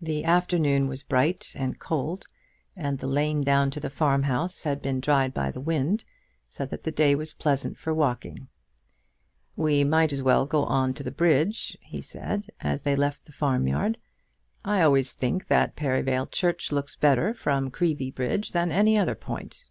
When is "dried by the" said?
5.00-5.60